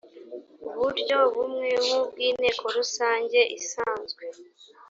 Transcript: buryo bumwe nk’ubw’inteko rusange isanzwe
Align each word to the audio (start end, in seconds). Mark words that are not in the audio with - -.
buryo 0.79 1.17
bumwe 1.33 1.69
nk’ubw’inteko 1.83 2.63
rusange 2.77 3.39
isanzwe 3.59 4.23